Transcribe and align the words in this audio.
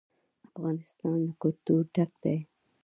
افغانستان 0.49 1.15
له 1.27 1.33
کلتور 1.41 1.81
ډک 1.95 2.11
دی. 2.23 2.37